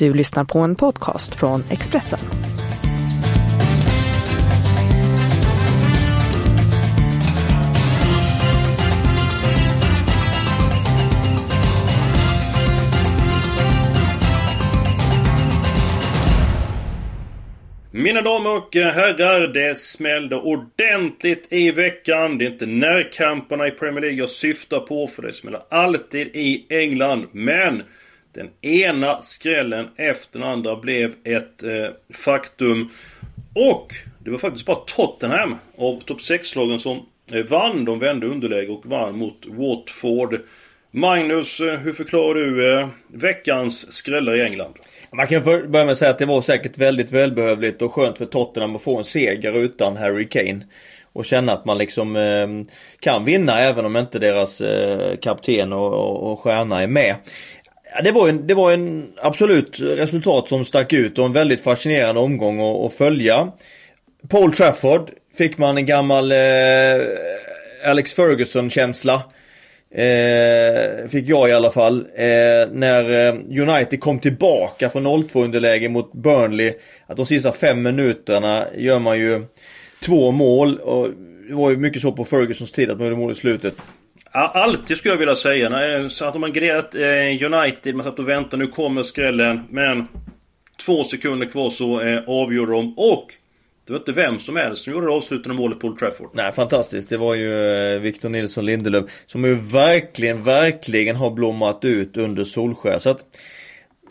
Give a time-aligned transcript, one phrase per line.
[0.00, 2.18] Du lyssnar på en podcast från Expressen.
[17.92, 22.38] Mina damer och herrar, det smällde ordentligt i veckan.
[22.38, 26.66] Det är inte närkamperna i Premier League jag syftar på, för det smäller alltid i
[26.70, 27.26] England.
[27.32, 27.82] Men
[28.32, 32.88] den ena skrällen efter den andra blev ett eh, faktum.
[33.54, 37.84] Och det var faktiskt bara Tottenham av topp 6-lagen som eh, vann.
[37.84, 40.40] De vände underläge och vann mot Watford.
[40.90, 44.74] Magnus, eh, hur förklarar du eh, veckans skrällar i England?
[45.12, 48.26] Man kan börja med att säga att det var säkert väldigt välbehövligt och skönt för
[48.26, 50.66] Tottenham att få en seger utan Harry Kane.
[51.12, 52.48] Och känna att man liksom eh,
[53.00, 57.16] kan vinna även om inte deras eh, kapten och, och, och stjärna är med.
[57.94, 61.60] Ja, det var en, det var en absolut resultat som stack ut och en väldigt
[61.60, 63.52] fascinerande omgång att, att följa.
[64.28, 66.38] Paul Trafford fick man en gammal eh,
[67.84, 69.22] Alex Ferguson-känsla.
[69.94, 71.98] Eh, fick jag i alla fall.
[72.14, 73.34] Eh, när eh,
[73.68, 76.74] United kom tillbaka från 0-2 underläge mot Burnley.
[77.06, 79.44] Att de sista fem minuterna gör man ju
[80.04, 80.78] två mål.
[80.78, 81.08] Och
[81.48, 83.74] det var ju mycket så på Fergusons tid att man gjorde mål i slutet.
[84.32, 86.08] Alltid skulle jag vilja säga.
[86.08, 89.60] Så att man grerat eh, United, man satt och väntade, nu kommer skrällen.
[89.70, 90.08] Men
[90.84, 92.22] två sekunder kvar så eh,
[92.66, 92.98] de.
[92.98, 93.34] Och
[93.86, 96.30] det var inte vem som helst som gjorde det avslutande målet på Old Trafford.
[96.32, 97.08] Nej, fantastiskt.
[97.08, 97.52] Det var ju
[97.94, 102.98] eh, Victor Nilsson Lindelöf som ju verkligen, verkligen har blommat ut under Solskär.
[102.98, 103.20] Så att,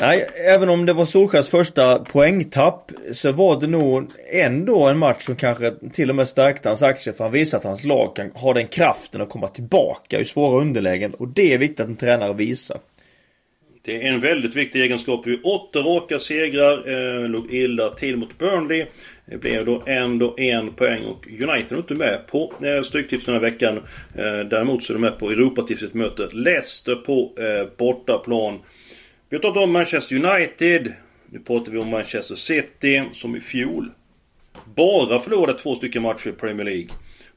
[0.02, 5.22] nej, även om det var Solskärs första poängtapp så var det nog ändå en match
[5.22, 8.32] som kanske till och med stärkte hans aktier för han visar att hans lag kan
[8.32, 11.96] ha den kraften att komma tillbaka i svåra underlägen och det är viktigt att en
[11.96, 12.80] tränare visar.
[13.82, 15.28] Det är en väldigt viktig egenskap.
[15.28, 16.90] Vi åtta raka segrar.
[16.90, 18.86] Eh, låg illa till mot Burnley.
[19.26, 23.36] Det blev då ändå en poäng och United är inte med på eh, Stryktipset den
[23.36, 23.78] här veckan.
[24.16, 28.60] Eh, däremot så är de med på Europatipset möter Leicester på eh, bortaplan.
[29.32, 30.94] Vi har tagit om Manchester United.
[31.30, 33.92] Nu pratar vi om Manchester City som i fjol
[34.76, 36.88] bara förlorade två stycken matcher i Premier League.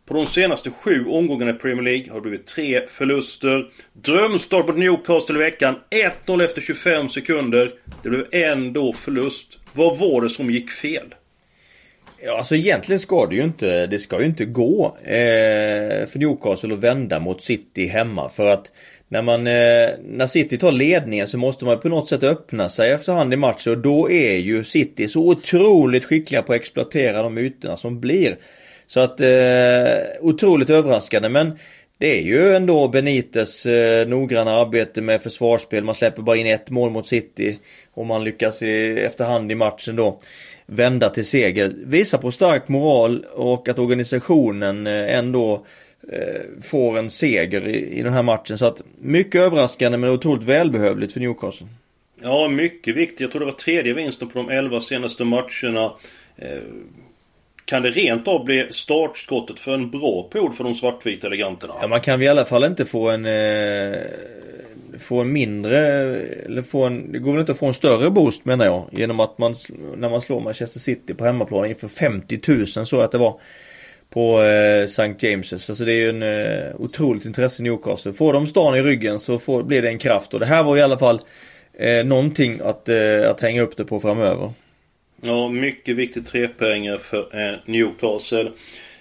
[0.07, 3.71] På de senaste sju omgångarna i Premier League har det blivit tre förluster.
[3.93, 5.75] Drömstart mot Newcastle i veckan.
[6.27, 7.73] 1-0 efter 25 sekunder.
[8.03, 9.59] Det blev ändå förlust.
[9.73, 11.15] Vad var det som gick fel?
[12.25, 16.75] Ja, alltså egentligen ska det ju inte, det ska ju inte gå eh, för Newcastle
[16.75, 18.29] att vända mot City hemma.
[18.29, 18.71] För att
[19.13, 22.91] när man, eh, när City tar ledningen så måste man på något sätt öppna sig
[22.91, 27.39] efterhand i matchen och då är ju City så otroligt skickliga på att exploatera de
[27.39, 28.37] ytorna som blir.
[28.87, 31.59] Så att eh, otroligt överraskande men
[31.99, 35.85] det är ju ändå Benites eh, noggranna arbete med försvarsspel.
[35.85, 37.59] Man släpper bara in ett mål mot City
[37.95, 40.19] och man lyckas i, efterhand i matchen då
[40.67, 41.73] vända till seger.
[41.85, 45.67] Visar på stark moral och att organisationen eh, ändå
[46.63, 48.59] får en seger i, i den här matchen.
[48.59, 51.67] Så att mycket överraskande men otroligt välbehövligt för Newcastle.
[52.23, 53.21] Ja, mycket viktigt.
[53.21, 55.93] Jag tror det var tredje vinsten på de elva senaste matcherna.
[56.37, 56.59] Eh,
[57.65, 61.75] kan det rent av bli startskottet för en bra period för de svartvita eleganterna?
[61.81, 63.27] Ja, man kan i alla fall inte få en...
[63.27, 64.03] Eh,
[64.99, 65.79] få en mindre...
[66.47, 67.13] Eller få en...
[67.13, 68.89] Det går väl inte att få en större boost menar jag.
[68.93, 69.57] Genom att man...
[69.97, 73.41] När man slår Manchester City på hemmaplan inför 50 000 så att det var.
[74.13, 75.03] På eh, St.
[75.03, 75.71] James's.
[75.71, 78.13] Alltså det är ju en eh, otroligt intresse i Newcastle.
[78.13, 80.35] Får de stan i ryggen så får, blir det en kraft.
[80.35, 81.21] Och det här var i alla fall
[81.79, 84.53] eh, någonting att, eh, att hänga upp det på framöver.
[85.21, 88.53] Ja, mycket viktigt trepoängare för eh, Newcastle.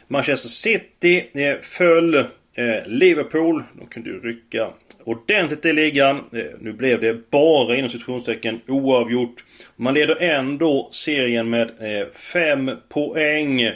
[0.07, 2.25] Manchester City eh, föll.
[2.53, 4.69] Eh, Liverpool, de kunde ju rycka
[5.03, 6.15] ordentligt i ligan.
[6.17, 9.43] Eh, nu blev det bara inom situationstecken oavgjort.
[9.75, 13.71] Man leder ändå serien med eh, poäng.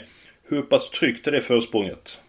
[0.49, 2.21] Hur pass tryggt är det försprånget?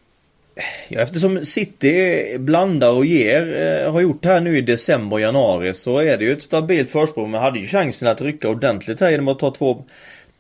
[0.89, 5.21] Ja, eftersom City blandar och ger, eh, har gjort det här nu i december och
[5.21, 7.31] januari så är det ju ett stabilt försprång.
[7.31, 9.85] Man hade ju chansen att rycka ordentligt här genom att ta två,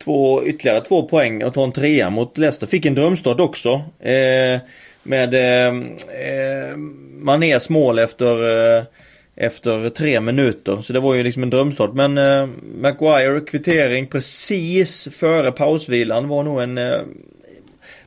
[0.04, 2.66] två ytterligare två poäng och ta en trea mot Leicester.
[2.66, 3.70] Fick en drömstart också.
[4.00, 4.60] Eh,
[5.02, 5.74] med eh,
[6.20, 6.76] eh
[7.18, 8.84] Manés mål efter eh,
[9.36, 10.80] efter tre minuter.
[10.80, 11.94] Så det var ju liksom en drömstart.
[11.94, 12.48] Men eh,
[12.80, 17.00] Maguire kvittering precis före pausvilan var nog en eh,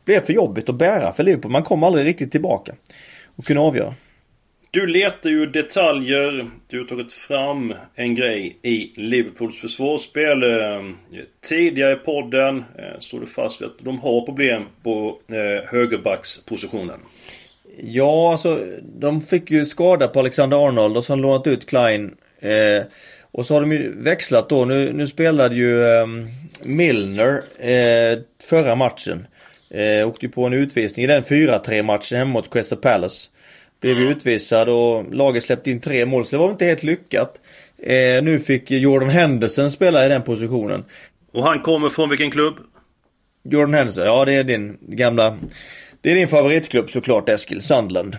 [0.10, 1.52] blev för jobbigt att bära för Liverpool.
[1.52, 2.74] Man kom aldrig riktigt tillbaka
[3.36, 3.94] och kunde avgöra.
[4.72, 6.50] Du letar ju detaljer.
[6.68, 10.44] Du har tagit fram en grej i Liverpools försvarsspel.
[10.44, 10.82] Eh,
[11.50, 17.00] tidigare i podden eh, stod du fast vid att de har problem på eh, högerbackspositionen.
[17.84, 18.60] Ja, alltså
[19.00, 22.16] de fick ju skada på Alexander Arnold och så har lånat ut Klein.
[23.32, 24.66] Och så har de ju växlat då.
[24.66, 26.08] Nu, nu spelade ju eh,
[26.64, 28.20] Milner eh,
[28.50, 29.28] förra matchen.
[29.70, 33.30] Eh, åkte ju på en utvisning i den 4-3 matchen hemma mot Crystal Palace.
[33.82, 37.36] Blev ju utvisad och laget släppte in tre mål så det var inte helt lyckat.
[37.78, 40.86] Eh, nu fick Jordan Henderson spela i den positionen.
[41.32, 42.56] Och han kommer från vilken klubb?
[43.44, 45.38] Jordan Henderson, ja det är din gamla...
[46.02, 48.18] Det är din favoritklubb såklart Eskil, Sandland.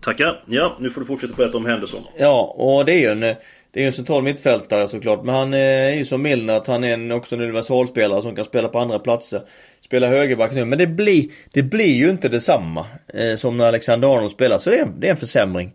[0.00, 0.44] Tackar.
[0.46, 2.02] Ja, nu får du fortsätta berätta om Henderson.
[2.16, 3.34] Ja, och det är ju en...
[3.70, 5.24] Det är en central mittfältare såklart.
[5.24, 8.44] Men han är ju som Milner att han är en, också en universalspelare som kan
[8.44, 9.42] spela på andra platser.
[9.80, 10.64] Spela högerback nu.
[10.64, 14.58] Men det blir, det blir ju inte detsamma eh, som när Alexander Arnold spelar.
[14.58, 15.72] Så det är, det är en försämring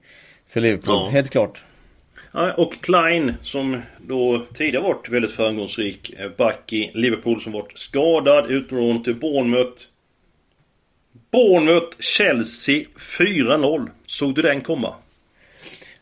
[0.48, 0.96] för Liverpool.
[0.96, 1.10] Ja.
[1.12, 1.66] Helt klart.
[2.32, 7.78] Ja, och Klein som då tidigare varit väldigt framgångsrik eh, back i Liverpool som varit
[7.78, 9.84] skadad, utlånad till Bournemouth.
[11.34, 13.90] Bournemouth, Chelsea 4-0.
[14.06, 14.94] Såg du den komma?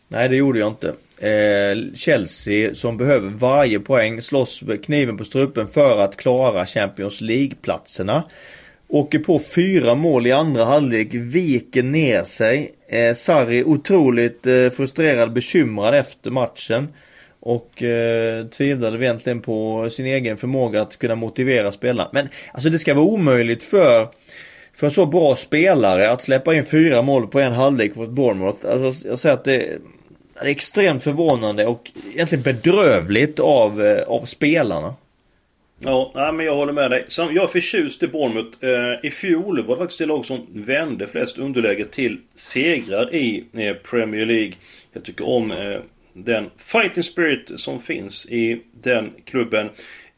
[0.07, 0.87] Nej, det gjorde jag inte.
[1.27, 7.21] Eh, Chelsea som behöver varje poäng, slåss med kniven på strupen för att klara Champions
[7.21, 8.23] League-platserna.
[8.87, 12.71] Åker på fyra mål i andra halvlek, viker ner sig.
[12.87, 16.87] Eh, Sarri otroligt eh, frustrerad, bekymrad efter matchen.
[17.39, 22.09] Och eh, tvivlade egentligen på sin egen förmåga att kunna motivera spelarna.
[22.13, 24.07] Men alltså det ska vara omöjligt för
[24.73, 28.67] för en så bra spelare att släppa in fyra mål på en halvlek mot Bournemouth.
[28.67, 29.57] Alltså jag säger att det,
[30.33, 34.95] det är extremt förvånande och egentligen bedrövligt av, eh, av spelarna.
[35.79, 37.05] Ja, nej, men jag håller med dig.
[37.17, 38.65] Jag är förtjust i Bournemouth.
[38.65, 43.43] Eh, I fjol var det faktiskt det lag som vände flest underläge till segrar i
[43.53, 44.53] eh, Premier League.
[44.93, 45.53] Jag tycker om
[46.13, 49.69] den fighting spirit som finns i den klubben.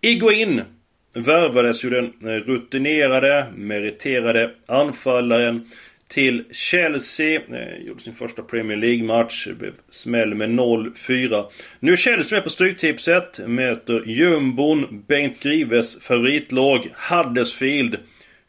[0.01, 0.61] Iguin
[1.13, 5.69] värvades ju den eh, rutinerade, meriterade anfallaren
[6.07, 7.41] till Chelsea.
[7.51, 9.47] Eh, gjorde sin första Premier League-match.
[9.59, 11.45] Blev smäll med 0-4.
[11.79, 13.39] Nu är Chelsea med på Stryktipset.
[13.47, 17.97] Möter jumbon, Bengt Grives favoritlag, Huddersfield.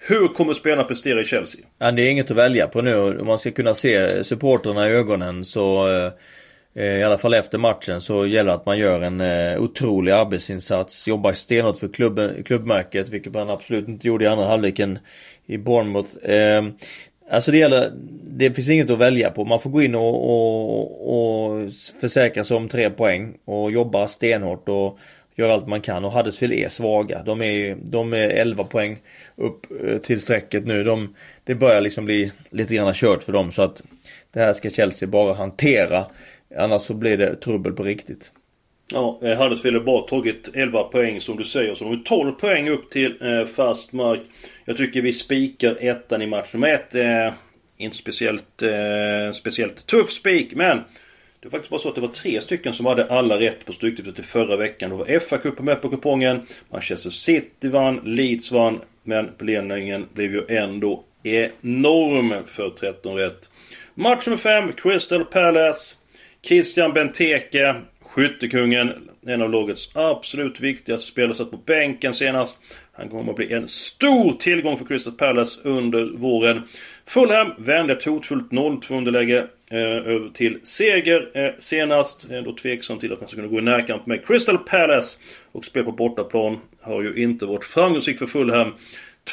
[0.08, 1.60] Hur kommer spelarna prestera i Chelsea?
[1.78, 2.96] Ja, det är inget att välja på nu.
[2.96, 6.12] Om man ska kunna se supporterna i ögonen så eh,
[6.74, 10.12] Eh, i alla fall efter matchen så gäller det att man gör en eh, otrolig
[10.12, 11.08] arbetsinsats.
[11.08, 14.98] Jobbar stenhårt för klubb, klubbmärket vilket man absolut inte gjorde i andra halvleken
[15.46, 16.10] i Bournemouth.
[16.22, 16.72] Ehm,
[17.30, 17.92] alltså det gäller,
[18.22, 19.44] det finns inget att välja på.
[19.44, 24.68] Man får gå in och, och, och försäkra sig om tre poäng och jobba stenhårt
[24.68, 24.98] och
[25.36, 26.04] göra allt man kan.
[26.04, 27.22] Och Huddersfield är svaga.
[27.22, 28.98] De är, de är 11 poäng
[29.36, 30.84] upp eh, till strecket nu.
[30.84, 33.82] De, det börjar liksom bli lite grann kört för dem så att
[34.32, 36.06] det här ska Chelsea bara hantera.
[36.58, 38.30] Annars så blir det trubbel på riktigt.
[38.92, 41.74] Ja, eh, Huddersfield har bara tagit 11 poäng som du säger.
[41.74, 44.20] Så de har 12 poäng upp till eh, fast mark.
[44.64, 46.94] Jag tycker vi spikar ettan i match nummer ett.
[46.94, 47.32] Eh,
[47.76, 50.76] inte speciellt, eh, speciellt tuff spik, men
[51.40, 53.72] det var faktiskt bara så att det var tre stycken som hade alla rätt på
[53.72, 54.90] Stryktipset i förra veckan.
[54.90, 56.46] Då var FA-cupen med på kupongen.
[56.70, 58.80] Manchester City vann, Leeds vann.
[59.02, 63.50] Men belöningen blev ju ändå enorm för 13 rätt.
[63.94, 65.94] Match nummer 5, Crystal Palace.
[66.44, 68.92] Christian Benteke, skyttekungen.
[69.26, 71.34] En av lagets absolut viktigaste spelare.
[71.34, 72.58] Satt på bänken senast.
[72.92, 76.62] Han kommer att bli en stor tillgång för Crystal Palace under våren.
[77.06, 82.30] Fulham vände ett hotfullt 0-2 underläge eh, över till seger eh, senast.
[82.30, 85.18] Eh, Ändå tveksam till att man ska kunna gå i närkamp med Crystal Palace.
[85.52, 88.74] Och spel på bortaplan har ju inte varit framgångsrikt för Fulham.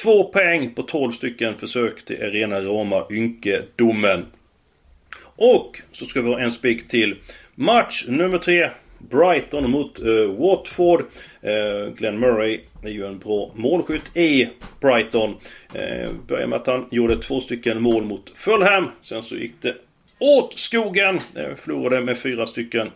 [0.04, 4.26] Två poäng på 12 stycken försök till är rena rama ynkedomen.
[5.44, 7.16] Och så ska vi ha en spik till.
[7.56, 8.70] Match nummer tre.
[9.10, 11.02] Brighton mot uh, Watford.
[11.02, 15.30] Uh, Glenn Murray är ju en bra målskytt i Brighton.
[15.30, 18.88] Uh, börjar med att han gjorde två stycken mål mot Fulham.
[19.02, 19.76] Sen så gick det
[20.20, 21.16] åt skogen.
[21.16, 22.88] Uh, förlorade med fyra stycken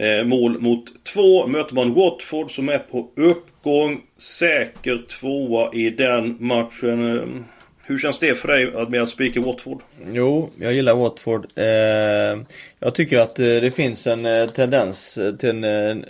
[0.00, 1.46] uh, mål mot två.
[1.46, 4.02] Möter man Watford som är på uppgång.
[4.16, 7.44] Säker tvåa i den matchen.
[7.88, 9.82] Hur känns det för dig med att spika Watford?
[10.12, 11.46] Jo, jag gillar Watford.
[11.56, 12.44] Eh,
[12.78, 16.04] jag tycker att eh, det finns en eh, tendens till en, en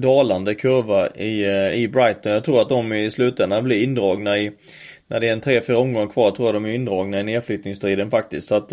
[0.00, 2.32] dalande kurva i, i Brighton.
[2.32, 4.52] Jag tror att de i slutändan blir indragna i
[5.06, 8.48] när det är en 3-4 omgångar kvar tror jag de är indragna i nedflyttningsstriden faktiskt.
[8.48, 8.70] Så att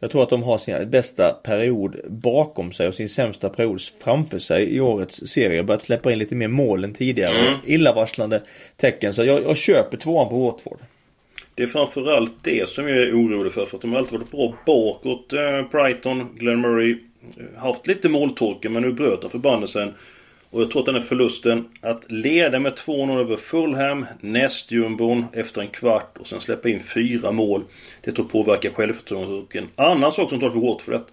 [0.00, 4.38] jag tror att de har sin bästa period bakom sig och sin sämsta period framför
[4.38, 5.62] sig i årets serie.
[5.62, 7.38] Börjat släppa in lite mer mål än tidigare.
[7.38, 7.58] Mm.
[7.66, 8.42] Illavarslande
[8.76, 9.14] tecken.
[9.14, 10.78] Så jag, jag köper tvåan på Watford.
[11.54, 13.66] Det är framförallt det som jag är orolig för.
[13.66, 15.32] För att de har alltid varit bra bakåt.
[15.32, 16.98] Eh, Brighton, Glenn Murray.
[17.36, 19.94] Eh, haft lite måltorka men nu bröt de förbannelsen.
[20.50, 25.60] Och jag tror att den här förlusten att leda med 2-0 över Fulham, nästjumbon efter
[25.60, 27.64] en kvart och sen släppa in fyra mål.
[28.00, 29.44] Det tror jag påverkar självförtroendet.
[29.44, 31.12] Och en annan sak som talar för Watford att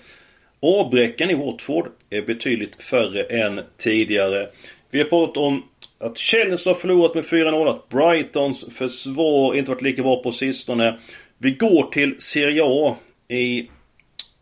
[0.59, 4.49] avbräckan i Watford är betydligt färre än tidigare.
[4.91, 5.63] Vi har pratat om
[5.99, 10.99] att Chelsea har förlorat med 4-0, att Brightons försvar inte varit lika bra på sistone.
[11.37, 12.95] Vi går till Serie A
[13.27, 13.69] i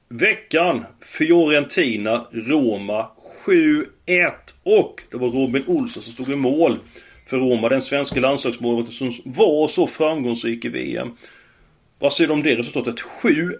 [0.09, 0.85] veckan.
[1.01, 3.07] Fiorentina, Roma
[3.45, 4.31] 7-1.
[4.63, 6.79] Och det var Robin Olsson som stod i mål
[7.27, 7.69] för Roma.
[7.69, 11.11] Den svenska landslagsmålvakten som var så framgångsrik i VM.
[11.99, 12.95] Vad säger du om det resultatet?
[13.21, 13.55] 7-1?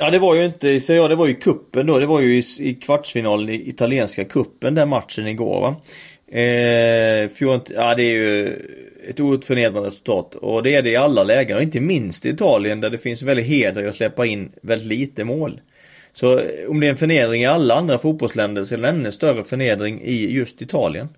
[0.00, 1.98] Ja det var ju inte i Serie A, det var ju kuppen då.
[1.98, 5.76] Det var ju i, i kvartsfinalen i italienska kuppen den matchen igår va.
[6.32, 8.56] Eh, Fjort, ja det är ju
[9.08, 10.34] ett oerhört förnedrande resultat.
[10.34, 13.22] Och det är det i alla lägen och inte minst i Italien där det finns
[13.22, 15.60] väldigt heder i att släppa in väldigt lite mål.
[16.12, 18.94] Så eh, om det är en förnedring i alla andra fotbollsländer så är det en
[18.94, 21.08] ännu större förnedring i just Italien.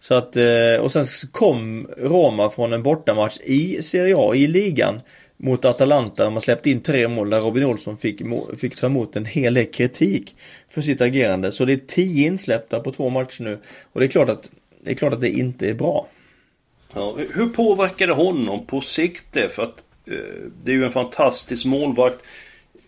[0.00, 5.00] Så att, eh, och sen kom Roma från en bortamatch i Serie A, i ligan
[5.36, 6.24] mot Atalanta.
[6.24, 8.22] De har släppt in tre mål där Robin Olsson fick,
[8.58, 10.36] fick ta emot en hel del kritik
[10.70, 11.52] för sitt agerande.
[11.52, 13.58] Så det är tio insläppta på två matcher nu.
[13.92, 14.50] Och det är klart att
[14.84, 16.06] det, är klart att det inte är bra.
[16.94, 19.48] Ja, hur påverkar det honom på sikt det?
[19.48, 20.14] För att eh,
[20.64, 22.18] det är ju en fantastisk målvakt.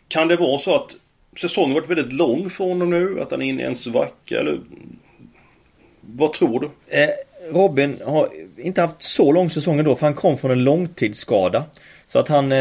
[0.09, 0.97] Kan det vara så att
[1.37, 3.21] säsongen varit väldigt lång för honom nu?
[3.21, 4.41] Att han är inne i en svacka?
[4.41, 4.61] Eller
[6.01, 6.97] vad tror du?
[6.97, 7.11] Eh,
[7.51, 11.65] Robin har inte haft så lång säsong ändå för han kom från en långtidsskada.
[12.07, 12.53] Så att han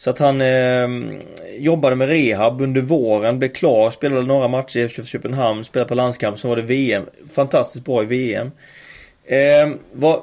[0.00, 1.20] så att han eh, ehm,
[1.58, 6.38] jobbade med rehab under våren, blev klar, spelade några matcher i Köpenhamn, spelade på landskamp,
[6.38, 7.04] så var det VM.
[7.32, 8.50] Fantastiskt bra i VM.
[9.24, 10.22] Eh, vad,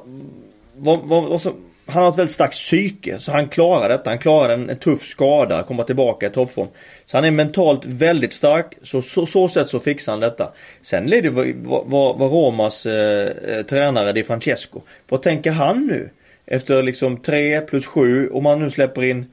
[0.75, 1.53] vad, vad, vad som,
[1.85, 4.09] han har ett väldigt starkt psyke, så han klarar detta.
[4.09, 6.67] Han klarar en, en tuff skada, komma tillbaka i toppform.
[7.05, 10.53] Så han är mentalt väldigt stark, så så, så sätt så fixar han detta.
[10.81, 11.47] Sen är det vad,
[11.85, 14.81] vad, vad Romas eh, eh tränare Di Francesco.
[15.09, 16.09] Vad tänker han nu?
[16.47, 19.25] Efter liksom 3 plus 7, om man nu släpper in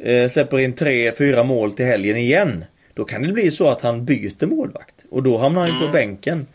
[0.00, 2.64] eh, släpper in 3-4 mål till helgen igen.
[2.94, 4.94] Då kan det bli så att han byter målvakt.
[5.10, 5.86] Och då hamnar han ju mm.
[5.86, 6.46] på bänken.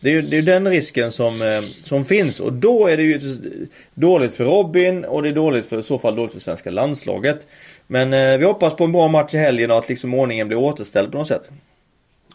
[0.00, 3.02] Det är ju det är den risken som, eh, som finns och då är det
[3.02, 3.20] ju
[3.94, 7.46] dåligt för Robin och det är dåligt för i så fall dåligt för svenska landslaget.
[7.86, 10.58] Men eh, vi hoppas på en bra match i helgen och att liksom ordningen blir
[10.58, 11.50] återställd på något sätt.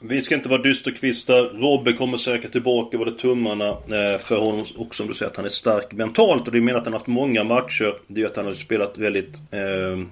[0.01, 1.43] Vi ska inte vara dysterkvistar.
[1.43, 4.65] Robbe kommer säkert tillbaka, Både tummarna eh, för honom.
[4.75, 6.47] Och som du säger att han är stark mentalt.
[6.47, 7.93] Och det menar att han har haft många matcher.
[8.07, 10.05] Det är att han har spelat väldigt eh,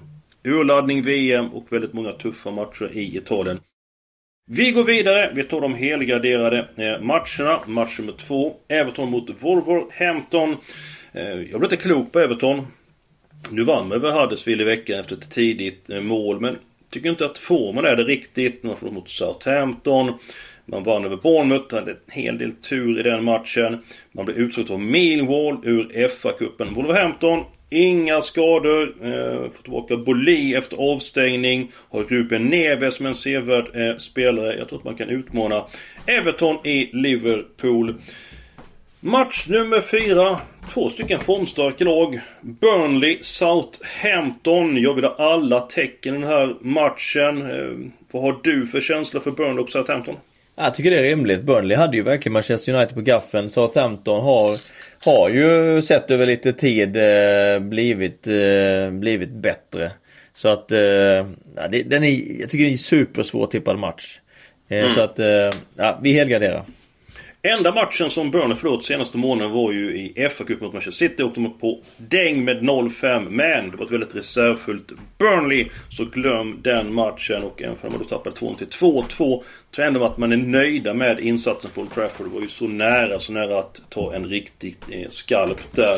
[0.43, 3.59] urladdning VM och väldigt många tuffa matcher i Italien.
[4.51, 5.31] Vi går vidare.
[5.35, 7.61] Vi tar de helgraderade eh, matcherna.
[7.65, 8.55] Match nummer två.
[8.67, 10.57] Everton mot Wolverhampton.
[11.13, 12.67] Eh, jag blev inte klok på Everton.
[13.49, 16.39] Nu vann vi över Huddersfield i veckan efter ett tidigt mål.
[16.39, 16.57] Men
[16.95, 18.63] tycker inte att formen är det riktigt.
[18.63, 20.13] Man får mot Southampton.
[20.65, 23.77] Man vann över Bournemouth, hade en hel del tur i den matchen.
[24.11, 26.73] Man blev utsatt av Millwall ur FA-cupen.
[26.73, 28.95] Wolverhampton, inga skador.
[29.01, 31.71] Eh, får tillbaka Boli efter avstängning.
[31.89, 34.57] Har Ruben Neves som en sevärd eh, spelare.
[34.57, 35.65] Jag tror att man kan utmana
[36.05, 37.95] Everton i Liverpool.
[39.05, 40.39] Match nummer fyra.
[40.73, 42.19] Två stycken formstarka lag.
[42.41, 44.77] Burnley, Southampton.
[44.77, 47.41] Jag vill ha alla tecken i den här matchen.
[47.41, 50.15] Eh, vad har du för känsla för Burnley och Southampton?
[50.55, 51.41] Jag tycker det är rimligt.
[51.41, 53.49] Burnley hade ju verkligen Manchester United på gaffeln.
[53.49, 54.57] Southampton har,
[55.05, 59.91] har ju sett över lite tid eh, blivit, eh, blivit bättre.
[60.35, 60.77] Så att, eh,
[61.85, 64.19] den är, jag tycker det är en supersvår tippad match.
[64.69, 64.91] Eh, mm.
[64.91, 66.63] Så att, eh, ja, vi helgarderar.
[67.47, 71.23] Enda matchen som Burnley förlåt senaste månaden var ju i FA-cupen mot Manchester City.
[71.23, 73.29] Åkte de på däng med 0-5.
[73.29, 75.67] Men det var ett väldigt reservfullt Burnley.
[75.89, 77.43] Så glöm den matchen.
[77.43, 79.43] Och även om man då tappade 2 till 2-2.
[79.75, 82.27] Tror ändå att man är nöjda med insatsen på Old Trafford.
[82.27, 85.97] Det var ju så nära, så nära att ta en riktig eh, skalp där.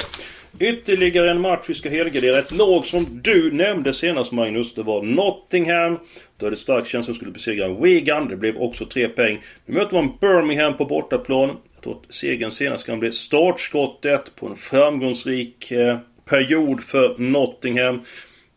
[0.60, 2.40] Ytterligare en match vi ska helgardera.
[2.40, 4.74] Ett lag som du nämnde senast Magnus.
[4.74, 6.00] Det var Nottingham.
[6.38, 8.28] Då hade stark känsla att skulle besegra Wigan.
[8.28, 9.42] Det blev också tre poäng.
[9.66, 11.58] Nu möter man Birmingham på bortaplan.
[11.74, 18.02] Jag tror att segern senast kan bli startskottet på en framgångsrik eh, period för Nottingham.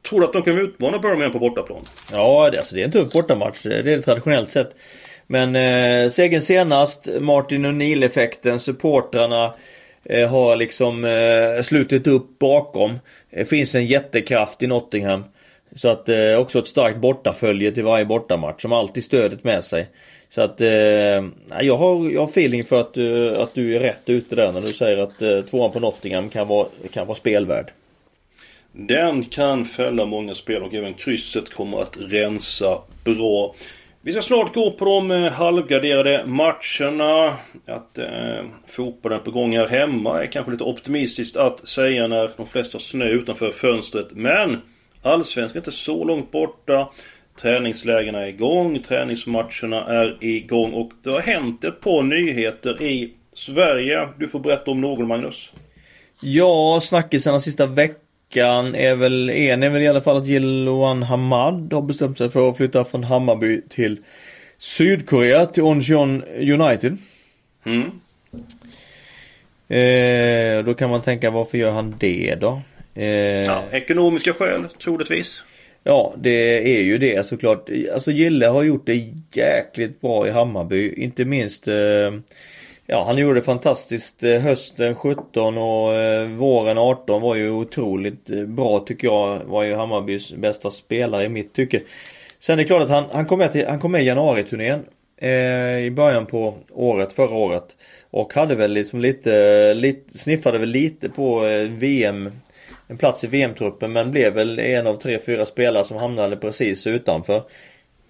[0.08, 1.84] Tror du att de kan utmana Birmingham på bortaplan?
[2.12, 3.62] Ja, det, alltså, det är en tuff bortamatch.
[3.62, 4.75] Det är det traditionellt sett.
[5.26, 9.54] Men eh, segern senast, Martin O'Neill-effekten, supportrarna
[10.04, 12.99] Eh, har liksom eh, slutit upp bakom.
[13.30, 15.25] Det finns en jättekraft i Nottingham.
[15.74, 19.88] Så att eh, också ett starkt bortafölje till varje bortamatch som alltid stödet med sig.
[20.28, 20.68] Så att eh,
[21.60, 24.60] jag, har, jag har feeling för att, uh, att du är rätt ute där när
[24.60, 27.72] du säger att uh, tvåan på Nottingham kan vara, kan vara spelvärd.
[28.72, 33.54] Den kan fälla många spel och även krysset kommer att rensa bra.
[34.02, 37.36] Vi ska snart gå på de eh, halvgarderade matcherna.
[37.66, 42.46] Att eh, fotbollen på gång här hemma är kanske lite optimistiskt att säga när de
[42.46, 44.06] flesta har snö utanför fönstret.
[44.10, 44.60] Men
[45.02, 46.88] Allsvenskan är inte så långt borta.
[47.40, 54.09] Träningslägena är igång, träningsmatcherna är igång och det har hänt ett par nyheter i Sverige.
[54.19, 55.52] Du får berätta om någon Magnus.
[56.21, 61.73] Ja, snackisarna sista veckan är väl, en är väl i alla fall att Jiloan Hamad
[61.73, 63.99] har bestämt sig för att flytta från Hammarby till
[64.59, 66.97] Sydkorea, till Oncheon United.
[67.64, 67.90] Mm.
[69.69, 72.62] Eh, då kan man tänka varför gör han det då?
[72.94, 73.06] Eh,
[73.47, 75.44] ja, ekonomiska skäl troligtvis.
[75.85, 77.68] Ja, det är ju det såklart.
[77.92, 80.92] Alltså Gille har gjort det jäkligt bra i Hammarby.
[80.92, 81.75] Inte minst eh,
[82.92, 88.30] Ja, han gjorde det fantastiskt eh, hösten 17 och eh, våren 18 var ju otroligt
[88.30, 89.38] eh, bra tycker jag.
[89.44, 91.80] Var ju Hammarbys bästa spelare i mitt tycke.
[92.40, 94.80] Sen är det klart att han, han kom med, till, han kom med i januariturnén
[95.16, 97.66] eh, i början på året, förra året.
[98.11, 102.30] Och hade väl liksom lite, lite sniffade väl lite på VM
[102.90, 106.87] en plats i VM-truppen men blev väl en av tre, fyra spelare som hamnade precis
[106.87, 107.42] utanför.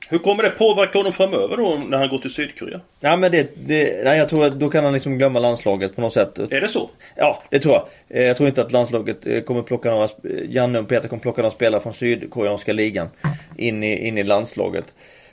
[0.08, 2.80] Hur kommer det påverka honom framöver då när han går till Sydkorea?
[3.00, 6.00] Ja men det, det nej jag tror att då kan han liksom glömma landslaget på
[6.00, 6.38] något sätt.
[6.38, 6.90] Är det så?
[7.16, 7.86] Ja, det tror jag.
[8.08, 10.08] Eh, jag tror inte att landslaget eh, kommer plocka några,
[10.48, 13.08] Janne och Peter kommer plocka några spelare från Sydkoreanska ligan
[13.56, 14.84] in i, in i landslaget.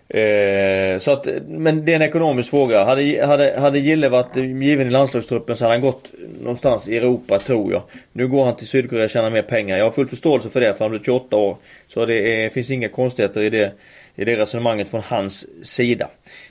[0.10, 2.84] Eh, så att, men det är en ekonomisk fråga.
[2.84, 6.12] Hade, hade, hade Gille varit given i landslagstruppen så hade han gått
[6.42, 7.82] någonstans i Europa tror jag.
[8.12, 9.78] Nu går han till Sydkorea och tjänar mer pengar.
[9.78, 11.58] Jag har full förståelse för det för han blir 28 år.
[11.88, 13.72] Så det är, finns inga konstigheter i det,
[14.16, 16.08] i det resonemanget från hans sida.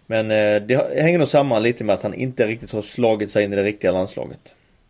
[0.07, 3.45] Men eh, det hänger nog samman lite med att han inte riktigt har slagit sig
[3.45, 4.41] in i det riktiga landslaget.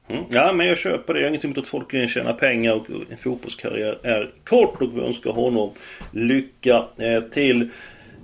[0.08, 0.24] Mm.
[0.30, 1.20] Ja men jag köper det.
[1.20, 5.00] Jag har ingenting emot att folk tjänar pengar och en fotbollskarriär är kort och vi
[5.00, 5.70] önskar honom
[6.12, 7.70] lycka eh, till.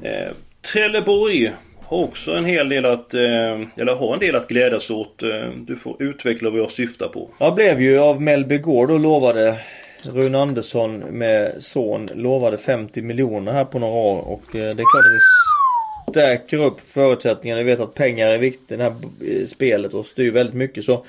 [0.02, 0.32] Eh,
[0.72, 5.22] Trelleborg har också en hel del att, eh, eller har en del att glädjas åt.
[5.22, 7.28] Eh, du får utveckla vad jag syftar på.
[7.38, 9.56] Jag blev ju av Mellby Gård och lovade
[10.02, 14.92] Rune Andersson med son lovade 50 miljoner här på några år och eh, det är
[14.92, 17.62] klart att det stärker upp förutsättningarna.
[17.62, 20.84] Vi vet att pengar är viktigt i det här eh, spelet och styr väldigt mycket
[20.84, 21.04] så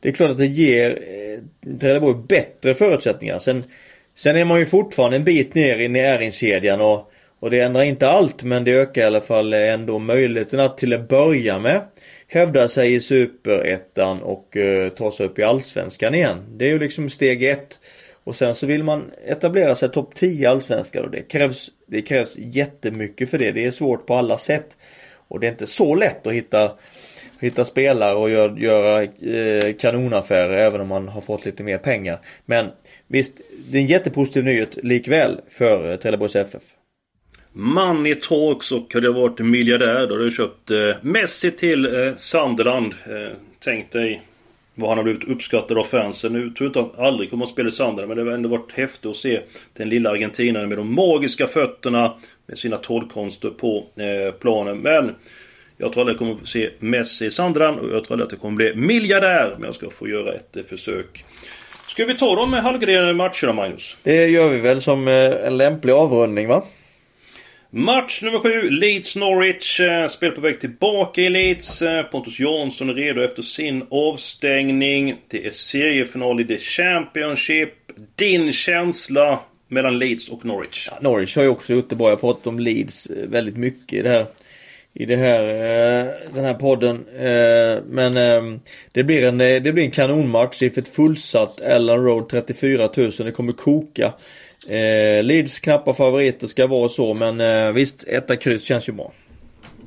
[0.00, 3.38] det är klart att det ger eh, Trelleborg bättre förutsättningar.
[3.38, 3.64] Sen,
[4.14, 8.08] sen är man ju fortfarande en bit ner i näringskedjan och och det ändrar inte
[8.08, 11.82] allt men det ökar i alla fall ändå möjligheten att till att börja med
[12.28, 16.38] hävda sig i superettan och eh, ta sig upp i allsvenskan igen.
[16.56, 17.78] Det är ju liksom steg ett.
[18.24, 22.02] Och sen så vill man etablera sig topp 10 i allsvenskan och det krävs, det
[22.02, 23.52] krävs jättemycket för det.
[23.52, 24.68] Det är svårt på alla sätt.
[25.28, 26.72] Och det är inte så lätt att hitta
[27.40, 32.20] hitta spelare och gör, göra eh, kanonaffärer även om man har fått lite mer pengar.
[32.44, 32.70] Men
[33.06, 33.32] visst,
[33.70, 36.62] det är en jättepositiv nyhet likväl för eh, Trelleborgs FF.
[37.52, 42.14] Money Talks och hade jag varit miljardär då hade jag köpt eh, Messi till eh,
[42.16, 42.94] Sunderland.
[43.06, 44.22] Eh, tänk dig
[44.74, 46.32] vad han har blivit uppskattad av fansen.
[46.32, 48.36] Nu tror jag inte att han aldrig kommer att spela i Sunderland men det har
[48.36, 49.40] ändå varit häftigt att se
[49.72, 52.14] den lilla argentinaren med de magiska fötterna
[52.46, 54.78] med sina trollkonster på eh, planen.
[54.78, 55.14] Men
[55.76, 58.32] jag tror aldrig jag kommer att se Messi i Sunderland och jag tror aldrig att
[58.32, 59.54] jag kommer bli miljardär.
[59.56, 61.24] Men jag ska få göra ett eh, försök.
[61.88, 63.96] Ska vi ta de halvgraderade matcherna Magnus?
[64.02, 66.62] Det gör vi väl som eh, en lämplig avrundning va?
[67.72, 69.80] Match nummer 7, Leeds Norwich.
[69.80, 71.82] Eh, spel på väg tillbaka i Leeds.
[71.82, 75.16] Eh, Pontus Jansson är redo efter sin avstängning.
[75.28, 77.72] Det är seriefinal i The Championship.
[78.16, 80.88] Din känsla mellan Leeds och Norwich?
[80.90, 82.06] Ja, Norwich har ju också gjort det bra.
[82.06, 84.26] Jag har pratat om Leeds eh, väldigt mycket i det här
[84.94, 85.42] i det här,
[86.34, 87.04] den här podden.
[87.86, 88.60] Men ehm,
[88.92, 93.10] det blir en, det blir en kanonmatch i ett fullsatt Ellen Road 34 000.
[93.10, 94.12] Det kommer koka.
[94.70, 99.12] Eh, Leeds knappa favoriter ska vara så men eh, visst, etta kryss känns ju bra.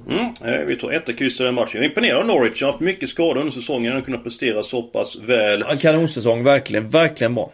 [0.09, 1.71] Mm, eh, vi tar etta kryss i den matchen.
[1.73, 2.61] Jag är imponerad av Norwich.
[2.61, 5.61] Jag har haft mycket skador under säsongen och kunnat prestera så pass väl.
[5.61, 7.51] En kanonsäsong, verkligen, verkligen bra.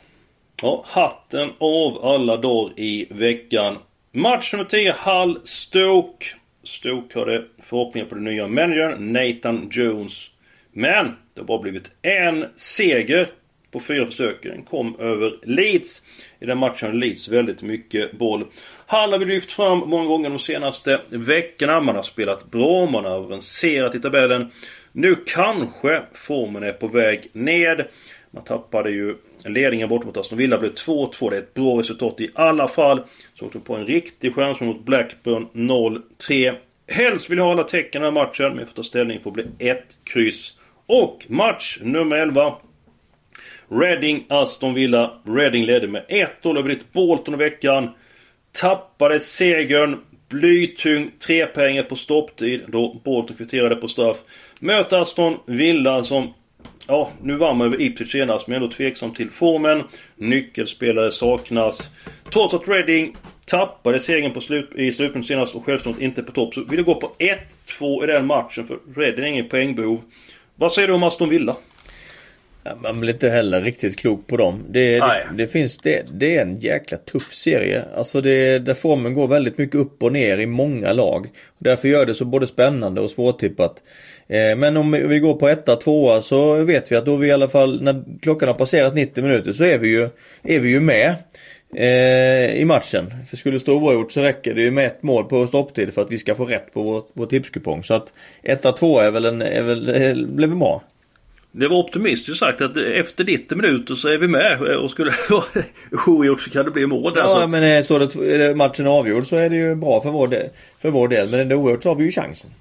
[0.61, 3.77] Ja, hatten av alla dagar i veckan.
[4.11, 6.25] Match nummer 10, Hull Stoke.
[6.63, 10.27] Stoke hade förhoppningar på den nya managern Nathan Jones.
[10.71, 13.27] Men det har bara blivit en seger
[13.71, 14.43] på fyra försök.
[14.43, 16.03] Den kom över Leeds.
[16.39, 18.45] I den matchen hade Leeds väldigt mycket boll.
[18.85, 21.81] Hall har vi lyft fram många gånger de senaste veckorna.
[21.81, 24.51] Man har spelat bra, man har avancerat i tabellen.
[24.91, 27.85] Nu kanske formen är på väg ned.
[28.31, 30.57] Man tappade ju ledningen bort mot Aston Villa.
[30.57, 31.29] blev 2-2.
[31.29, 33.01] Det är ett bra resultat i alla fall.
[33.35, 36.55] Så åkte på en riktig chans mot Blackburn 0-3.
[36.87, 38.49] Helst vill jag ha alla tecken i den här matchen.
[38.49, 40.59] Men jag får ta ställning för att bli ett kryss.
[40.85, 42.55] Och match nummer 11.
[43.71, 45.11] Reading, Aston Villa.
[45.23, 46.05] Reading ledde med
[46.41, 47.89] 1-0 över ditt Bolton i veckan.
[48.51, 49.97] Tappade segern.
[50.29, 54.17] Blytung trepoängare på stopptid då Bolton kvitterade på straff.
[54.59, 56.33] Möter Aston Villa som
[56.87, 59.83] Ja, nu vann man över Ipswich senast men ändå tveksam till formen.
[60.15, 61.91] Nyckelspelare saknas.
[62.31, 63.15] Trots att Reading
[63.49, 66.53] Tappade segern på slut, i slutminuten senast och självförtroendet inte på topp.
[66.53, 67.11] Så vill du gå på
[67.67, 70.01] 1-2 i den matchen för Reading är inget poängbehov.
[70.55, 71.55] Vad säger du om Aston Villa?
[72.81, 74.65] Man blir inte heller riktigt klok på dem.
[74.69, 77.83] Det, det, det, finns, det, det, är en jäkla tuff serie.
[77.95, 81.27] Alltså det, där formen går väldigt mycket upp och ner i många lag.
[81.57, 83.75] Därför gör det så både spännande och svårtippat.
[84.27, 87.31] Eh, men om vi går på etta, tvåa så vet vi att då vi i
[87.31, 90.09] alla fall när klockan har passerat 90 minuter så är vi ju,
[90.43, 91.15] är vi ju med.
[91.75, 93.13] Eh, i matchen.
[93.29, 96.01] För skulle det stå oavgjort så räcker det ju med ett mål på stopptid för
[96.01, 97.83] att vi ska få rätt på vår, vår tipskupong.
[97.83, 100.83] Så att 1-2 är väl en, är väl, är, blev bra.
[101.51, 105.11] Det var optimistiskt sagt att efter 90 minuter så är vi med och skulle
[105.89, 107.13] det oavgjort så kan det bli mål.
[107.15, 107.47] Ja så.
[107.47, 110.49] men är, så är matchen avgjord så är det ju bra för vår del.
[110.81, 111.29] För vår del.
[111.29, 112.51] Men det oavgjort så har vi ju chansen.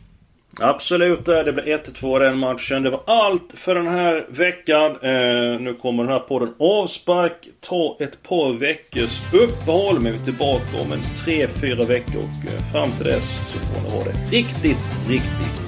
[0.61, 2.83] Absolut, det blev 1-2 den matchen.
[2.83, 4.91] Det var allt för den här veckan.
[4.91, 7.49] Eh, nu kommer den här podden avspark.
[7.61, 10.01] Ta ett par veckors uppehåll.
[10.01, 12.17] Men vi är tillbaka om en 3-4 veckor.
[12.17, 15.68] Och eh, fram till dess så får ni ha det riktigt, riktigt